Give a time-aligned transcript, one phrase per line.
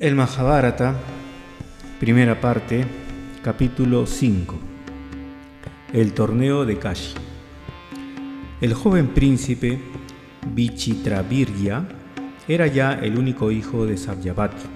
[0.00, 0.94] El Mahabharata,
[1.98, 2.84] primera parte,
[3.42, 4.54] capítulo 5.
[5.92, 7.14] El torneo de Kashi.
[8.60, 9.80] El joven príncipe
[10.54, 11.82] Vichitravirya
[12.46, 14.68] era ya el único hijo de Savyavati,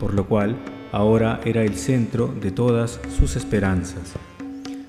[0.00, 0.56] por lo cual
[0.90, 4.14] ahora era el centro de todas sus esperanzas.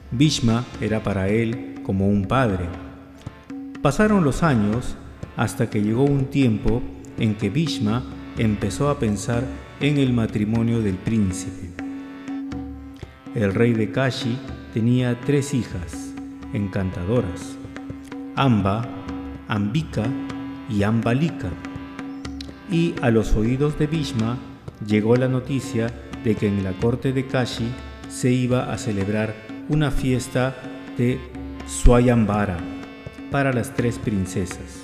[0.10, 2.66] Bhishma era para él como un padre.
[3.84, 4.96] Pasaron los años
[5.38, 6.82] hasta que llegó un tiempo
[7.20, 8.02] en que Bhishma
[8.38, 9.44] empezó a pensar
[9.80, 11.70] en el matrimonio del príncipe.
[13.36, 14.38] El rey de Kashi
[14.74, 16.14] tenía tres hijas
[16.54, 17.58] encantadoras,
[18.36, 18.88] Amba,
[19.48, 20.04] Ambika
[20.70, 21.50] y Ambalika.
[22.70, 24.38] Y a los oídos de Bhishma
[24.86, 25.92] llegó la noticia
[26.24, 27.72] de que en la corte de Kashi
[28.10, 29.34] se iba a celebrar
[29.70, 30.56] una fiesta
[30.98, 31.20] de
[31.68, 32.58] Swayambara
[33.32, 34.84] para las tres princesas.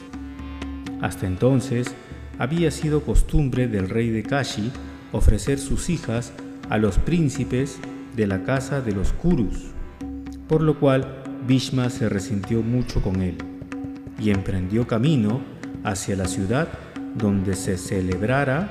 [1.02, 1.94] Hasta entonces
[2.40, 4.72] había sido costumbre del rey de Kashi
[5.12, 6.34] ofrecer sus hijas
[6.70, 7.80] a los príncipes
[8.16, 9.72] de la casa de los Kurus,
[10.48, 13.38] por lo cual Bhishma se resintió mucho con él
[14.20, 15.42] y emprendió camino
[15.84, 16.68] hacia la ciudad
[17.16, 18.70] donde se celebrara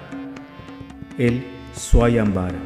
[1.19, 1.43] el
[1.75, 2.59] Swayambara.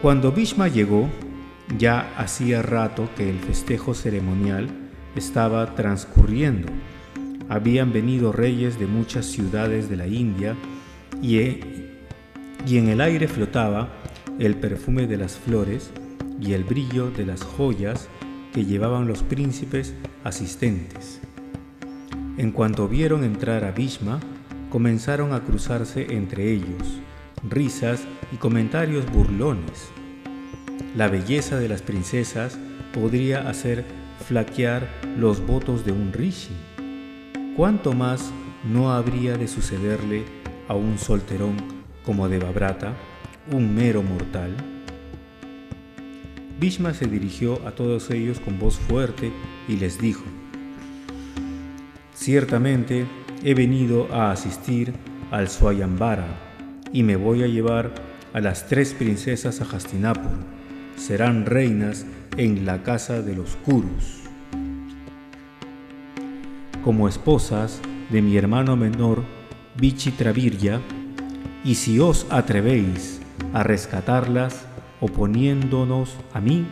[0.00, 1.08] Cuando Bhishma llegó,
[1.78, 4.68] ya hacía rato que el festejo ceremonial
[5.16, 6.68] estaba transcurriendo.
[7.48, 10.56] Habían venido reyes de muchas ciudades de la India
[11.22, 13.88] y, en el aire flotaba
[14.38, 15.90] el perfume de las flores
[16.40, 18.08] y el brillo de las joyas
[18.52, 19.94] que llevaban los príncipes
[20.24, 21.20] asistentes.
[22.36, 24.20] En cuanto vieron entrar a Bhishma,
[24.70, 27.00] comenzaron a cruzarse entre ellos
[27.48, 29.90] risas y comentarios burlones.
[30.96, 32.58] La belleza de las princesas
[32.92, 33.84] podría hacer
[34.26, 34.88] flaquear
[35.18, 36.54] los votos de un rishi.
[37.56, 38.32] ¿Cuánto más
[38.70, 40.24] no habría de sucederle
[40.68, 41.56] a un solterón
[42.04, 42.92] como Devabrata,
[43.50, 44.54] un mero mortal?
[46.60, 49.32] Bhishma se dirigió a todos ellos con voz fuerte
[49.68, 50.22] y les dijo,
[52.12, 53.06] Ciertamente
[53.42, 54.92] he venido a asistir
[55.30, 56.26] al Swayambara
[56.92, 57.94] y me voy a llevar
[58.34, 60.44] a las tres princesas a Hastinapur.
[60.96, 62.04] Serán reinas
[62.36, 64.25] en la casa de los Kurus.
[66.86, 67.80] Como esposas
[68.10, 69.24] de mi hermano menor
[69.76, 70.80] Vichitravirya,
[71.64, 73.20] y si os atrevéis
[73.52, 74.66] a rescatarlas
[75.00, 76.64] oponiéndonos a mí,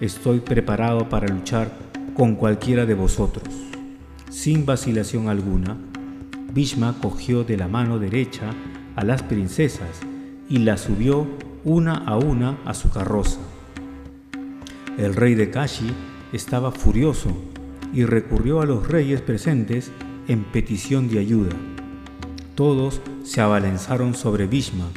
[0.00, 1.70] estoy preparado para luchar
[2.16, 3.54] con cualquiera de vosotros.
[4.30, 5.76] Sin vacilación alguna,
[6.52, 8.50] Bhishma cogió de la mano derecha
[8.96, 10.00] a las princesas
[10.48, 11.24] y las subió
[11.62, 13.38] una a una a su carroza.
[14.98, 15.92] El rey de Kashi
[16.32, 17.30] estaba furioso
[17.92, 19.90] y recurrió a los reyes presentes
[20.28, 21.54] en petición de ayuda.
[22.54, 24.88] Todos se abalanzaron sobre Bhishma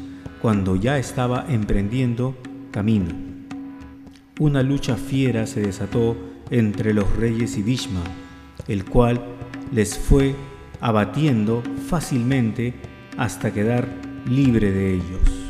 [0.41, 2.35] cuando ya estaba emprendiendo
[2.71, 3.13] camino.
[4.39, 6.15] Una lucha fiera se desató
[6.49, 8.03] entre los reyes y Bhishma,
[8.67, 9.21] el cual
[9.71, 10.35] les fue
[10.79, 12.73] abatiendo fácilmente
[13.17, 13.87] hasta quedar
[14.25, 15.49] libre de ellos.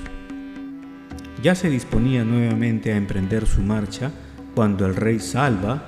[1.42, 4.12] Ya se disponía nuevamente a emprender su marcha
[4.56, 5.84] cuando el rey Salva,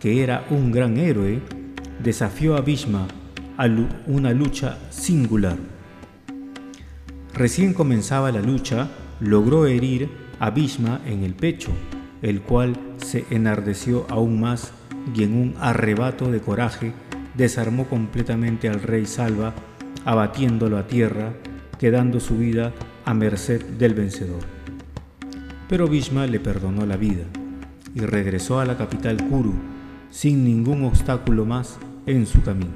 [0.00, 1.40] que era un gran héroe,
[2.02, 3.06] desafió a Bhishma
[3.58, 3.68] a
[4.06, 5.58] una lucha singular.
[7.34, 8.88] Recién comenzaba la lucha,
[9.20, 10.08] logró herir
[10.40, 11.70] a Bhishma en el pecho,
[12.22, 14.72] el cual se enardeció aún más
[15.14, 16.92] y en un arrebato de coraje
[17.34, 19.54] desarmó completamente al rey Salva,
[20.06, 21.34] abatiéndolo a tierra,
[21.78, 22.72] quedando su vida
[23.04, 24.40] a merced del vencedor.
[25.68, 27.24] Pero Bhishma le perdonó la vida
[27.94, 29.54] y regresó a la capital Kuru
[30.10, 32.74] sin ningún obstáculo más en su camino.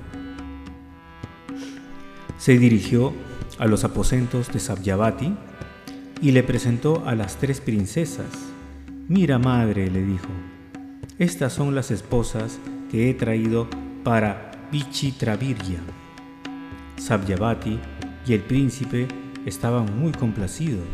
[2.39, 3.13] Se dirigió
[3.59, 5.35] a los aposentos de Sabyavati
[6.21, 8.27] y le presentó a las tres princesas.
[9.09, 10.29] Mira, madre, le dijo,
[11.19, 12.59] estas son las esposas
[12.91, 13.69] que he traído
[14.03, 15.81] para Vichitravirya.
[16.97, 17.79] Sabyavati
[18.27, 19.07] y el príncipe
[19.47, 20.89] estaban muy complacidos.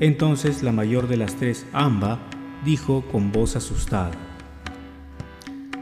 [0.00, 2.18] Entonces la mayor de las tres, Amba,
[2.64, 4.12] dijo con voz asustada,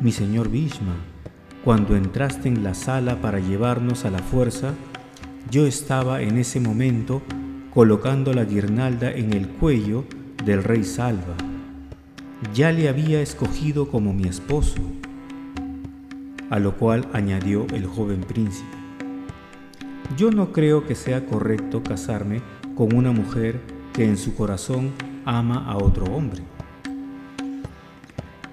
[0.02, 0.96] Mi señor Bhishma,
[1.64, 4.74] cuando entraste en la sala para llevarnos a la fuerza,
[5.48, 7.22] yo estaba en ese momento
[7.72, 10.02] colocando la guirnalda en el cuello
[10.44, 11.36] del rey Salva.
[12.52, 14.82] Ya le había escogido como mi esposo,
[16.50, 18.76] a lo cual añadió el joven príncipe.
[20.16, 22.42] Yo no creo que sea correcto casarme
[22.74, 23.60] con una mujer
[23.92, 24.90] que en su corazón
[25.24, 26.42] ama a otro hombre.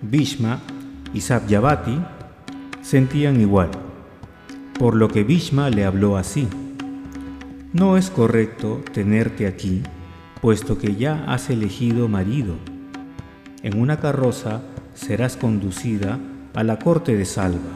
[0.03, 0.61] Bhishma
[1.13, 1.99] y Sabyavati
[2.81, 3.69] sentían igual,
[4.77, 6.47] por lo que Bhishma le habló así.
[7.73, 9.83] no es correcto tenerte aquí,
[10.41, 12.55] puesto que ya has elegido marido.
[13.61, 14.61] En una carroza
[14.93, 16.17] serás conducida
[16.55, 17.71] a la corte de Salva.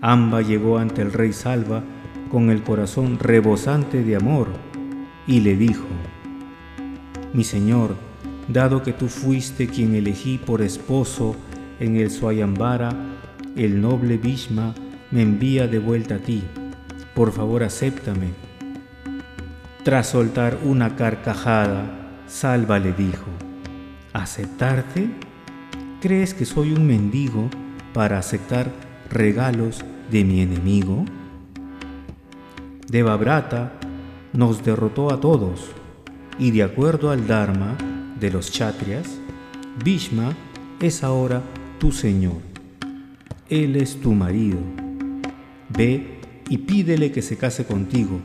[0.00, 1.82] Amba llegó ante el rey Salva
[2.30, 4.48] con el corazón rebosante de amor
[5.26, 5.86] y le dijo,
[7.32, 7.96] Mi señor,
[8.48, 11.36] dado que tú fuiste quien elegí por esposo
[11.80, 12.90] en el Swayambara,
[13.56, 14.74] el noble Bhishma
[15.10, 16.42] me envía de vuelta a ti.
[17.14, 18.30] Por favor, acéptame.
[19.82, 21.84] Tras soltar una carcajada,
[22.26, 23.26] Salva le dijo,
[24.12, 25.10] ¿aceptarte?
[26.00, 27.48] ¿Crees que soy un mendigo
[27.92, 28.70] para aceptar
[29.10, 31.04] regalos de mi enemigo?
[32.88, 33.72] Devabrata
[34.32, 35.70] nos derrotó a todos
[36.38, 37.76] y de acuerdo al Dharma
[38.20, 39.18] de los Chatrias,
[39.82, 40.34] Bhishma
[40.80, 41.42] es ahora
[41.78, 42.40] tu Señor.
[43.48, 44.58] Él es tu marido.
[45.68, 48.20] Ve y pídele que se case contigo.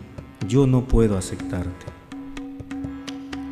[0.48, 1.86] Yo no puedo aceptarte.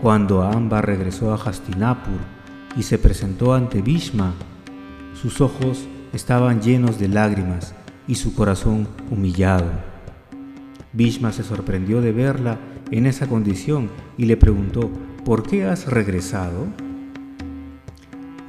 [0.01, 2.19] Cuando Amba regresó a Hastinapur
[2.77, 4.33] y se presentó ante Bhishma,
[5.21, 7.75] sus ojos estaban llenos de lágrimas
[8.07, 9.69] y su corazón humillado.
[10.93, 12.57] Bhishma se sorprendió de verla
[12.89, 14.89] en esa condición y le preguntó,
[15.25, 16.67] ¿por qué has regresado?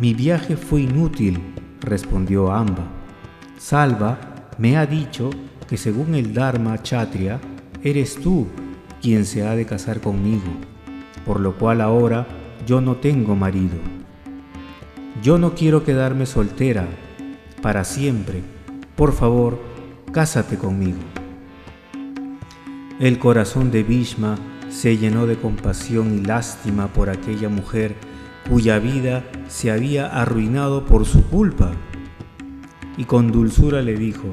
[0.00, 1.38] Mi viaje fue inútil,
[1.82, 2.86] respondió Amba.
[3.58, 4.18] Salva
[4.56, 5.28] me ha dicho
[5.68, 7.38] que según el Dharma Chatria,
[7.84, 8.46] eres tú
[9.02, 10.50] quien se ha de casar conmigo,
[11.26, 12.26] por lo cual ahora
[12.66, 13.76] yo no tengo marido.
[15.22, 16.88] Yo no quiero quedarme soltera
[17.60, 18.40] para siempre.
[18.96, 19.60] Por favor,
[20.12, 21.00] cásate conmigo.
[22.98, 24.38] El corazón de Bhishma
[24.70, 28.08] se llenó de compasión y lástima por aquella mujer
[28.50, 31.70] cuya vida se había arruinado por su culpa.
[32.96, 34.26] Y con dulzura le dijo,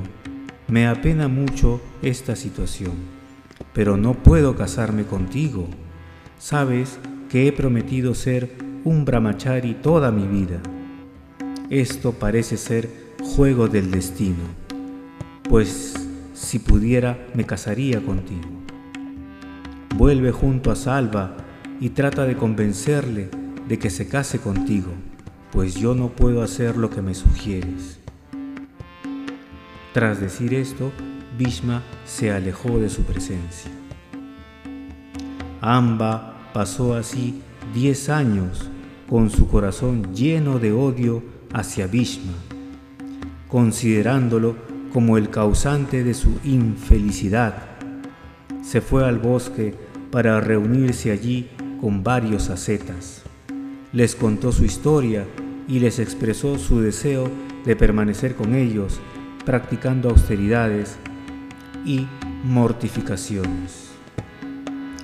[0.68, 2.94] me apena mucho esta situación,
[3.74, 5.68] pero no puedo casarme contigo.
[6.40, 6.98] Sabes
[7.30, 10.62] que he prometido ser un brahmachari toda mi vida.
[11.70, 12.90] Esto parece ser
[13.22, 14.46] juego del destino,
[15.48, 15.94] pues
[16.34, 18.50] si pudiera me casaría contigo.
[19.96, 21.38] Vuelve junto a Salva
[21.80, 23.30] y trata de convencerle
[23.68, 24.92] de que se case contigo,
[25.52, 28.00] pues yo no puedo hacer lo que me sugieres.
[29.94, 30.92] Tras decir esto,
[31.38, 33.72] Bhishma se alejó de su presencia.
[35.62, 37.42] Amba pasó así
[37.74, 38.70] diez años
[39.10, 41.24] con su corazón lleno de odio
[41.54, 42.34] hacia Bhishma,
[43.48, 44.56] considerándolo
[44.94, 47.56] como el causante de su infelicidad.
[48.62, 49.74] Se fue al bosque
[50.12, 51.50] para reunirse allí
[51.82, 53.27] con varios ascetas.
[53.94, 55.26] Les contó su historia
[55.68, 57.30] y les expresó su deseo
[57.66, 59.00] de permanecer con ellos,
[59.46, 60.98] practicando austeridades
[61.86, 62.08] y
[62.44, 63.92] mortificaciones.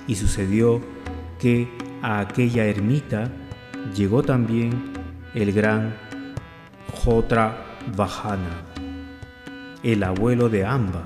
[0.07, 0.81] Y sucedió
[1.39, 1.69] que
[2.01, 3.31] a aquella ermita
[3.95, 4.93] llegó también
[5.33, 5.95] el gran
[6.93, 7.65] Jotra
[7.95, 8.63] Vahana,
[9.81, 11.05] el abuelo de Amba,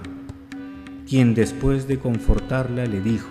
[1.07, 3.29] quien después de confortarla le dijo,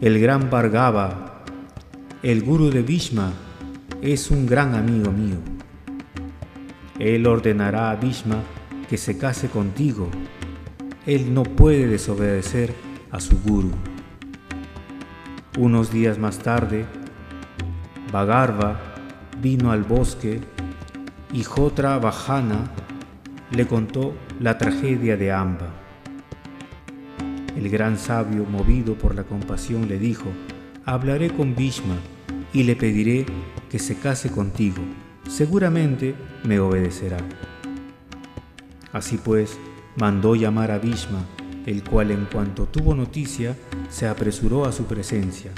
[0.00, 1.27] el gran Bhargava,
[2.22, 3.32] el guru de Bhishma,
[4.02, 5.36] es un gran amigo mío.
[6.98, 8.42] Él ordenará a Bhishma
[8.88, 10.08] que se case contigo.
[11.06, 12.74] Él no puede desobedecer
[13.12, 13.70] a su guru.
[15.58, 16.86] Unos días más tarde,
[18.12, 18.80] Bhagarva
[19.40, 20.40] vino al bosque
[21.32, 22.68] y Jotra Vahana
[23.52, 25.68] le contó la tragedia de Amba.
[27.56, 30.26] El gran sabio, movido por la compasión, le dijo,
[30.88, 31.96] hablaré con Bhishma
[32.50, 33.26] y le pediré
[33.70, 34.82] que se case contigo.
[35.28, 36.14] Seguramente
[36.44, 37.18] me obedecerá.
[38.90, 39.58] Así pues,
[39.96, 41.26] mandó llamar a Bhishma,
[41.66, 43.54] el cual en cuanto tuvo noticia,
[43.90, 45.50] se apresuró a su presencia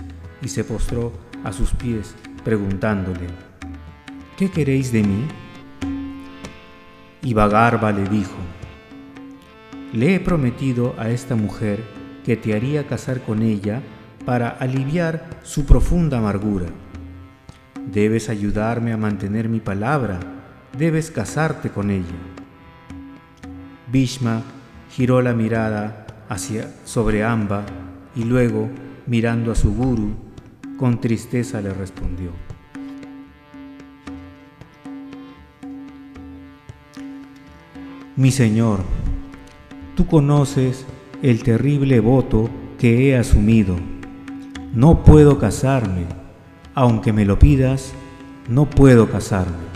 [0.43, 1.13] y se postró
[1.45, 3.29] a sus pies, preguntándole,
[4.37, 5.29] ¿qué queréis de mí?
[7.23, 8.35] Y Vagarva le dijo,
[9.93, 11.85] le he prometido a esta mujer
[12.25, 13.81] que te haría casar con ella
[14.25, 16.67] para aliviar su profunda amargura.
[17.93, 20.21] Debes ayudarme a mantener mi palabra,
[20.77, 22.19] debes casarte con ella.
[23.91, 24.43] Bhishma
[24.91, 27.65] giró la mirada hacia sobre Amba
[28.15, 28.69] y luego,
[29.07, 30.15] mirando a su guru,
[30.77, 32.31] con tristeza le respondió.
[38.17, 38.81] Mi Señor,
[40.01, 40.87] Tú conoces
[41.21, 42.49] el terrible voto
[42.79, 43.77] que he asumido.
[44.73, 46.07] No puedo casarme.
[46.75, 47.93] Aunque me lo pidas,
[48.49, 49.71] no puedo casarme.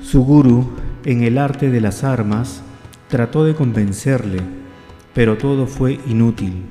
[0.00, 0.70] Su guru,
[1.04, 2.62] en el arte de las armas,
[3.08, 4.40] Trató de convencerle,
[5.14, 6.64] pero todo fue inútil.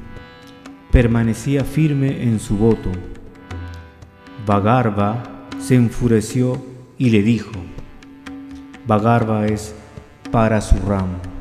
[0.91, 2.91] Permanecía firme en su voto.
[4.45, 5.23] Vagarba
[5.59, 6.61] se enfureció
[6.97, 7.53] y le dijo,
[8.85, 9.73] Vagarba es
[10.29, 11.34] para su ramo.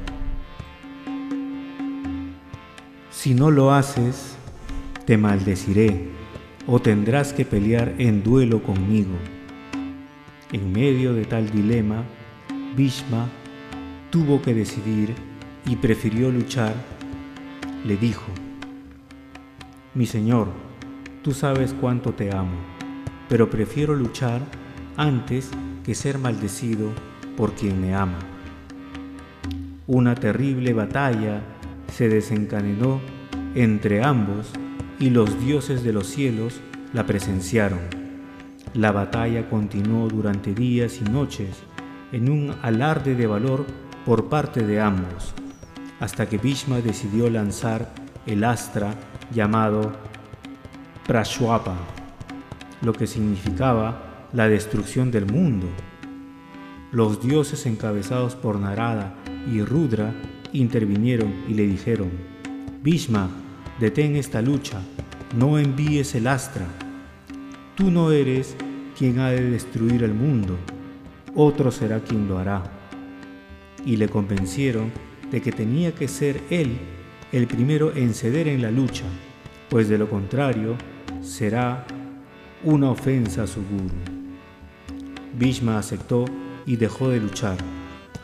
[3.24, 4.36] Si no lo haces,
[5.06, 6.10] te maldeciré
[6.66, 9.14] o tendrás que pelear en duelo conmigo.
[10.52, 12.04] En medio de tal dilema,
[12.76, 13.30] Bhishma
[14.10, 15.14] tuvo que decidir
[15.64, 16.74] y prefirió luchar,
[17.86, 18.26] le dijo,
[19.94, 20.48] Mi Señor,
[21.22, 22.58] tú sabes cuánto te amo,
[23.30, 24.42] pero prefiero luchar
[24.98, 25.48] antes
[25.82, 26.90] que ser maldecido
[27.38, 28.18] por quien me ama.
[29.86, 31.40] Una terrible batalla
[31.90, 33.13] se desencadenó
[33.54, 34.50] entre ambos
[34.98, 36.60] y los dioses de los cielos
[36.92, 37.80] la presenciaron.
[38.74, 41.62] La batalla continuó durante días y noches
[42.12, 43.66] en un alarde de valor
[44.04, 45.34] por parte de ambos,
[46.00, 47.92] hasta que Bhishma decidió lanzar
[48.26, 48.94] el astra
[49.32, 49.92] llamado
[51.06, 51.76] Prashwapa,
[52.82, 55.68] lo que significaba la destrucción del mundo.
[56.90, 59.14] Los dioses encabezados por Narada
[59.52, 60.12] y Rudra
[60.52, 62.10] intervinieron y le dijeron,
[62.82, 63.28] Bhishma,
[63.80, 64.80] detén esta lucha,
[65.36, 66.66] no envíes el astra.
[67.74, 68.56] Tú no eres
[68.96, 70.56] quien ha de destruir el mundo,
[71.34, 72.62] otro será quien lo hará
[73.84, 74.92] y le convencieron
[75.30, 76.78] de que tenía que ser él
[77.32, 79.04] el primero en ceder en la lucha,
[79.68, 80.76] pues de lo contrario
[81.20, 81.84] será
[82.62, 83.94] una ofensa a su guru.
[85.36, 86.24] Bhishma aceptó
[86.64, 87.56] y dejó de luchar,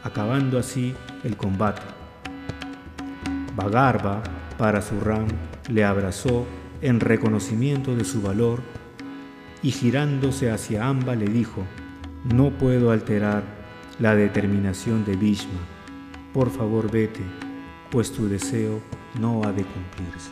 [0.05, 1.83] acabando así el combate.
[3.57, 4.23] Bagarba,
[4.61, 5.27] para su ram,
[5.71, 6.45] le abrazó
[6.83, 8.61] en reconocimiento de su valor
[9.63, 11.65] y girándose hacia Amba le dijo,
[12.31, 13.43] no puedo alterar
[13.99, 15.61] la determinación de Bhishma.
[16.35, 17.23] Por favor vete,
[17.91, 18.83] pues tu deseo
[19.19, 20.31] no ha de cumplirse.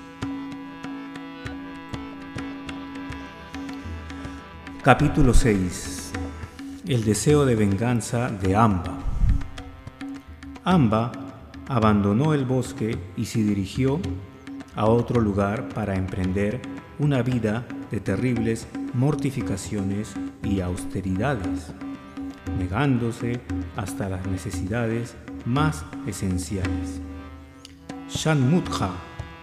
[4.83, 6.13] Capítulo 6
[6.87, 8.99] El deseo de venganza de Amba.
[10.65, 11.28] Amba
[11.69, 14.01] abandonó el bosque y se dirigió
[14.75, 16.63] a otro lugar para emprender
[16.99, 21.73] una vida de terribles mortificaciones y austeridades
[22.59, 23.41] negándose
[23.77, 27.01] hasta las necesidades más esenciales.
[28.09, 28.91] Shanmukha,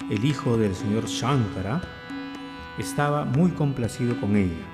[0.10, 1.82] el hijo del señor Shankara,
[2.80, 4.66] estaba muy complacido con ella.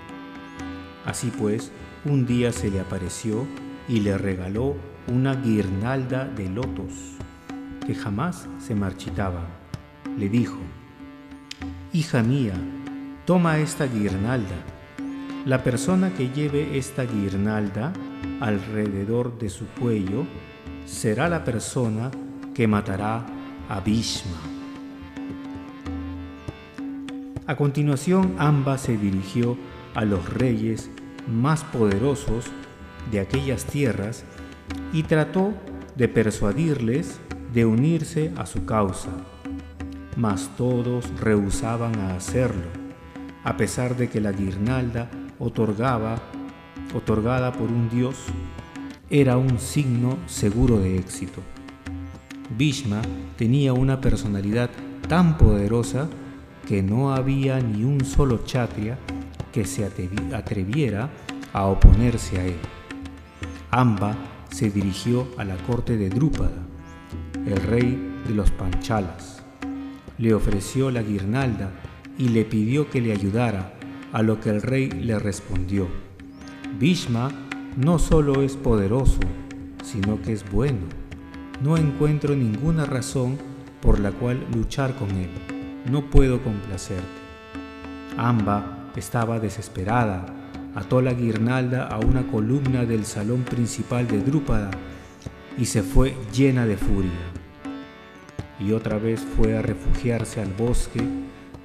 [1.05, 1.72] Así pues,
[2.05, 3.46] un día se le apareció
[3.89, 4.75] y le regaló
[5.08, 7.20] una guirnalda de lotos
[7.85, 9.45] que jamás se marchitaba.
[10.17, 10.59] Le dijo,
[11.93, 12.53] Hija mía,
[13.25, 14.55] toma esta guirnalda.
[15.45, 17.93] La persona que lleve esta guirnalda
[18.39, 20.25] alrededor de su cuello
[20.85, 22.11] será la persona
[22.53, 23.25] que matará
[23.69, 24.38] a Bhishma.
[27.47, 29.57] A continuación, ambas se dirigió
[29.95, 30.89] a los reyes
[31.27, 32.45] más poderosos
[33.11, 34.23] de aquellas tierras
[34.93, 35.53] y trató
[35.95, 37.19] de persuadirles
[37.53, 39.10] de unirse a su causa,
[40.15, 42.67] mas todos rehusaban a hacerlo,
[43.43, 46.22] a pesar de que la guirnalda otorgaba
[46.93, 48.15] otorgada por un dios,
[49.10, 51.41] era un signo seguro de éxito.
[52.58, 53.01] Bhishma
[53.38, 54.70] tenía una personalidad
[55.08, 56.10] tan poderosa
[56.67, 58.98] que no había ni un solo chatria
[59.51, 59.86] que se
[60.34, 61.10] atreviera
[61.53, 62.60] a oponerse a él.
[63.72, 64.15] Amba
[64.50, 66.70] se dirigió a la corte de Drúpada,
[67.45, 69.43] el rey de los Panchalas.
[70.17, 71.71] Le ofreció la guirnalda
[72.17, 73.74] y le pidió que le ayudara,
[74.13, 75.88] a lo que el rey le respondió.
[76.79, 77.31] Bhishma
[77.77, 79.19] no solo es poderoso,
[79.83, 80.79] sino que es bueno.
[81.63, 83.38] No encuentro ninguna razón
[83.81, 85.29] por la cual luchar con él.
[85.89, 87.05] No puedo complacerte.
[88.17, 90.25] Amba estaba desesperada.
[90.75, 94.71] Ató la guirnalda a una columna del salón principal de Drúpada
[95.58, 97.12] y se fue llena de furia.
[98.60, 101.01] Y otra vez fue a refugiarse al bosque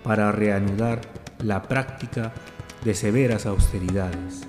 [0.02, 1.00] para reanudar
[1.38, 2.33] la práctica
[2.85, 4.47] de severas austeridades.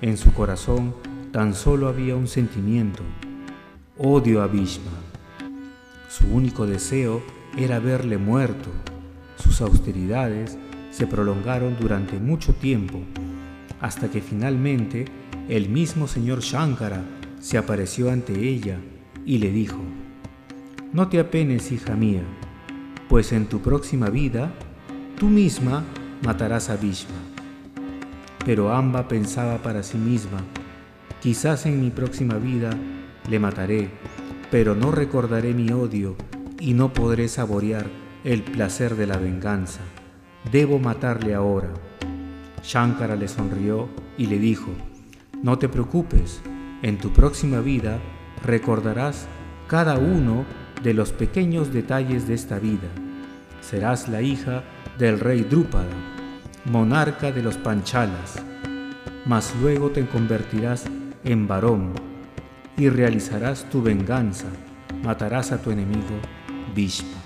[0.00, 0.94] En su corazón
[1.32, 3.02] tan solo había un sentimiento,
[3.98, 4.92] odio a Bhishma.
[6.08, 7.22] Su único deseo
[7.56, 8.70] era verle muerto.
[9.42, 10.56] Sus austeridades
[10.90, 13.00] se prolongaron durante mucho tiempo,
[13.80, 15.04] hasta que finalmente
[15.48, 17.02] el mismo señor Shankara
[17.46, 18.80] se apareció ante ella
[19.24, 19.78] y le dijo,
[20.92, 22.24] No te apenes, hija mía,
[23.08, 24.52] pues en tu próxima vida
[25.16, 25.84] tú misma
[26.24, 27.14] matarás a Bhishma.
[28.44, 30.40] Pero Amba pensaba para sí misma,
[31.22, 32.70] quizás en mi próxima vida
[33.30, 33.90] le mataré,
[34.50, 36.16] pero no recordaré mi odio
[36.58, 37.86] y no podré saborear
[38.24, 39.82] el placer de la venganza.
[40.50, 41.72] Debo matarle ahora.
[42.64, 43.88] Shankara le sonrió
[44.18, 44.72] y le dijo,
[45.44, 46.42] no te preocupes,
[46.86, 47.98] en tu próxima vida
[48.44, 49.26] recordarás
[49.66, 50.44] cada uno
[50.84, 52.86] de los pequeños detalles de esta vida.
[53.60, 54.62] Serás la hija
[54.96, 55.90] del rey Drúpada,
[56.64, 58.40] monarca de los Panchalas,
[59.24, 60.84] mas luego te convertirás
[61.24, 61.92] en varón
[62.76, 64.46] y realizarás tu venganza,
[65.02, 66.20] matarás a tu enemigo
[66.72, 67.18] Bhishma.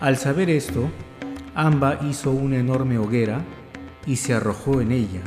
[0.00, 0.88] Al saber esto,
[1.54, 3.42] Amba hizo una enorme hoguera
[4.06, 5.20] y se arrojó en ella.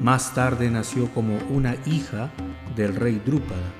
[0.00, 2.30] Más tarde nació como una hija
[2.76, 3.72] del rey Drúpada,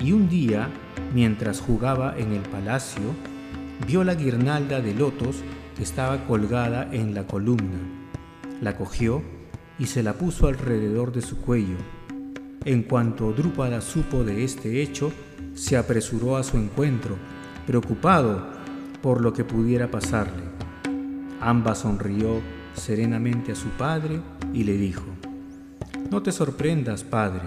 [0.00, 0.68] y un día,
[1.14, 3.14] mientras jugaba en el palacio,
[3.86, 5.36] vio la guirnalda de lotos
[5.76, 7.78] que estaba colgada en la columna.
[8.60, 9.22] La cogió
[9.78, 11.76] y se la puso alrededor de su cuello.
[12.64, 15.12] En cuanto Drúpada supo de este hecho,
[15.54, 17.16] se apresuró a su encuentro,
[17.68, 18.48] preocupado
[19.00, 20.42] por lo que pudiera pasarle.
[21.40, 22.40] Amba sonrió
[22.74, 24.20] serenamente a su padre
[24.52, 25.04] y le dijo,
[26.12, 27.40] No te sorprendas, padre,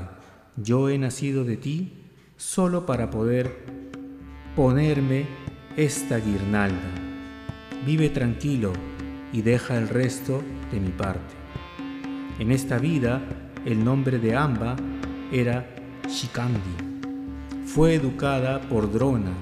[0.58, 1.94] yo he nacido de ti
[2.36, 3.64] solo para poder
[4.56, 5.28] ponerme
[5.78, 6.90] esta guirnalda.
[7.86, 8.74] Vive tranquilo
[9.32, 10.42] y deja el resto
[10.72, 11.36] de mi parte.
[12.40, 13.22] En esta vida,
[13.66, 14.76] el nombre de Amba
[15.32, 15.68] era
[16.10, 17.06] Shikandi.
[17.68, 19.34] Fue educada por Drona,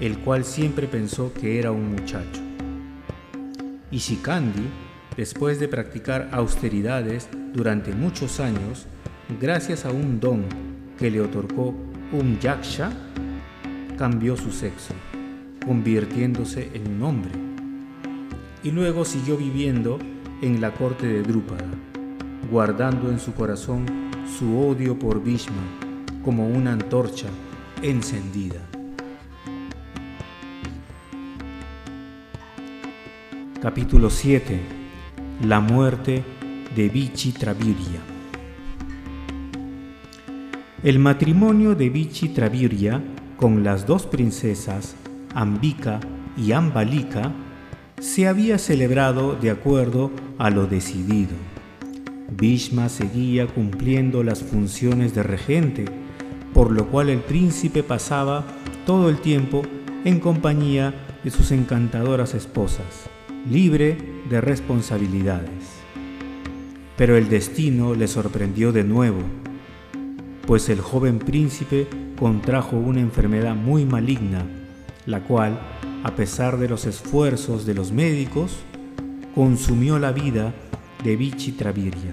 [0.00, 2.40] el cual siempre pensó que era un muchacho.
[3.90, 4.62] Y Shikandi,
[5.16, 8.86] después de practicar austeridades durante muchos años,
[9.40, 10.44] gracias a un don
[10.98, 11.74] que le otorgó
[12.12, 12.92] un yaksha,
[13.96, 14.94] cambió su sexo,
[15.64, 17.32] convirtiéndose en un hombre.
[18.62, 19.98] Y luego siguió viviendo
[20.42, 21.68] en la corte de Drúpada,
[22.50, 23.86] guardando en su corazón
[24.38, 25.62] su odio por Bhishma
[26.24, 27.28] como una antorcha
[27.82, 28.60] encendida.
[33.60, 34.83] Capítulo 7
[35.42, 36.22] La muerte
[36.76, 38.00] de Vichitravirya
[40.84, 43.02] El matrimonio de Vichitravirya
[43.36, 44.94] con las dos princesas
[45.34, 45.98] Ambika
[46.36, 47.32] y Ambalika
[47.98, 51.34] se había celebrado de acuerdo a lo decidido.
[52.30, 55.84] Bhishma seguía cumpliendo las funciones de regente,
[56.54, 58.44] por lo cual el príncipe pasaba
[58.86, 59.62] todo el tiempo
[60.04, 60.94] en compañía
[61.24, 63.10] de sus encantadoras esposas
[63.50, 63.96] libre
[64.28, 65.82] de responsabilidades.
[66.96, 69.20] Pero el destino le sorprendió de nuevo,
[70.46, 71.86] pues el joven príncipe
[72.18, 74.44] contrajo una enfermedad muy maligna,
[75.06, 75.58] la cual,
[76.04, 78.56] a pesar de los esfuerzos de los médicos,
[79.34, 80.54] consumió la vida
[81.02, 82.12] de Vichitravirya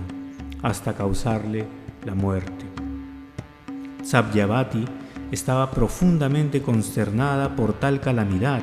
[0.63, 1.65] hasta causarle
[2.05, 2.65] la muerte.
[4.03, 4.85] Sabyavati
[5.31, 8.61] estaba profundamente consternada por tal calamidad.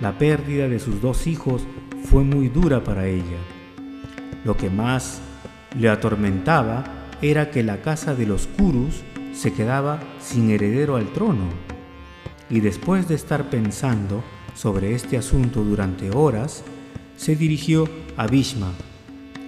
[0.00, 1.62] La pérdida de sus dos hijos
[2.04, 3.38] fue muy dura para ella.
[4.44, 5.20] Lo que más
[5.78, 6.84] le atormentaba
[7.22, 11.48] era que la casa de los Kurus se quedaba sin heredero al trono.
[12.48, 14.22] Y después de estar pensando
[14.54, 16.64] sobre este asunto durante horas,
[17.16, 18.72] se dirigió a Bhishma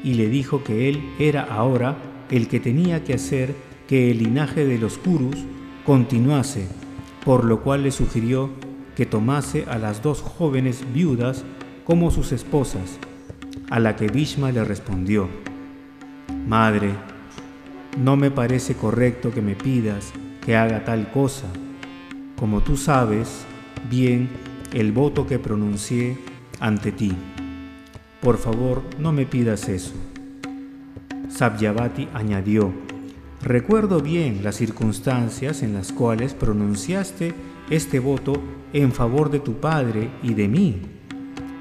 [0.04, 1.96] y le dijo que él era ahora
[2.30, 3.54] el que tenía que hacer
[3.88, 5.36] que el linaje de los Kurus
[5.84, 6.66] continuase,
[7.24, 8.50] por lo cual le sugirió
[8.96, 11.44] que tomase a las dos jóvenes viudas
[11.84, 12.98] como sus esposas,
[13.70, 15.28] a la que Bhishma le respondió,
[16.46, 16.90] Madre,
[17.98, 20.12] no me parece correcto que me pidas
[20.44, 21.46] que haga tal cosa.
[22.36, 23.44] Como tú sabes
[23.88, 24.28] bien
[24.72, 26.18] el voto que pronuncié
[26.58, 27.12] ante ti.
[28.20, 29.94] Por favor, no me pidas eso.
[31.28, 32.72] Sabyavati añadió,
[33.42, 37.34] Recuerdo bien las circunstancias en las cuales pronunciaste
[37.70, 38.40] este voto
[38.72, 40.80] en favor de tu padre y de mí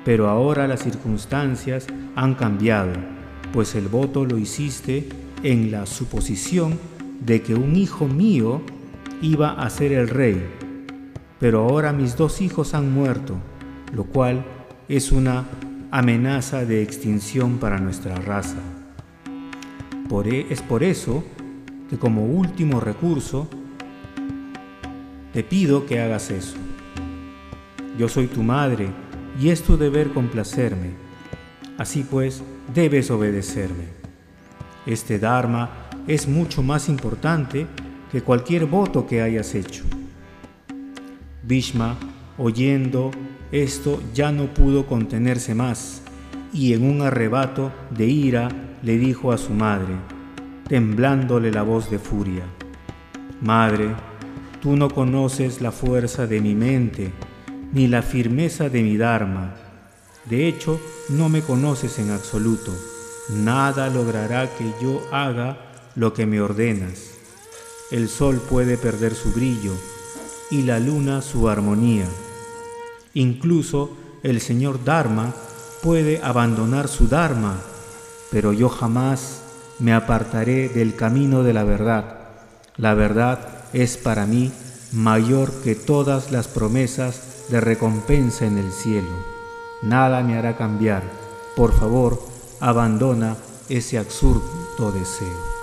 [0.03, 2.93] pero ahora las circunstancias han cambiado,
[3.53, 5.09] pues el voto lo hiciste
[5.43, 6.79] en la suposición
[7.19, 8.61] de que un hijo mío
[9.21, 10.41] iba a ser el rey,
[11.39, 13.35] pero ahora mis dos hijos han muerto,
[13.93, 14.43] lo cual
[14.87, 15.45] es una
[15.91, 18.57] amenaza de extinción para nuestra raza.
[20.25, 21.23] E, es por eso
[21.89, 23.47] que como último recurso
[25.33, 26.57] te pido que hagas eso.
[27.97, 28.89] Yo soy tu madre
[29.41, 30.91] y es tu deber complacerme.
[31.79, 33.85] Así pues, debes obedecerme.
[34.85, 37.65] Este Dharma es mucho más importante
[38.11, 39.83] que cualquier voto que hayas hecho.
[41.41, 41.97] Bhishma,
[42.37, 43.09] oyendo
[43.51, 46.03] esto, ya no pudo contenerse más
[46.53, 48.49] y en un arrebato de ira
[48.83, 49.95] le dijo a su madre,
[50.67, 52.43] temblándole la voz de furia,
[53.41, 53.95] Madre,
[54.61, 57.11] tú no conoces la fuerza de mi mente,
[57.73, 59.53] ni la firmeza de mi Dharma.
[60.25, 60.79] De hecho,
[61.09, 62.71] no me conoces en absoluto.
[63.29, 65.57] Nada logrará que yo haga
[65.95, 67.11] lo que me ordenas.
[67.91, 69.73] El sol puede perder su brillo
[70.49, 72.05] y la luna su armonía.
[73.13, 75.33] Incluso el Señor Dharma
[75.81, 77.59] puede abandonar su Dharma,
[78.29, 79.41] pero yo jamás
[79.79, 82.19] me apartaré del camino de la verdad.
[82.77, 83.39] La verdad
[83.73, 84.51] es para mí
[84.91, 89.13] mayor que todas las promesas de recompensa en el cielo.
[89.83, 91.03] Nada me hará cambiar.
[91.55, 92.19] Por favor,
[92.59, 93.35] abandona
[93.69, 95.61] ese absurdo deseo.